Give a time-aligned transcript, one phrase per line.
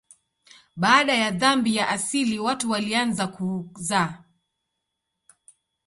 [0.75, 4.23] Baada ya dhambi ya asili watu walianza kuzaa.